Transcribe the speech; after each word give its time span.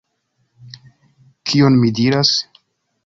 Kion 1.51 1.77
mi 1.83 1.93
diras? 2.01 2.33